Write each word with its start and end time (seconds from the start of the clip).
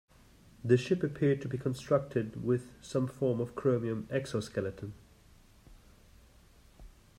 The 0.65 0.77
ship 0.77 1.03
appeared 1.03 1.43
to 1.43 1.47
be 1.47 1.59
constructed 1.59 2.43
with 2.43 2.71
some 2.81 3.05
form 3.05 3.39
of 3.39 3.53
chromium 3.53 4.07
exoskeleton. 4.09 4.93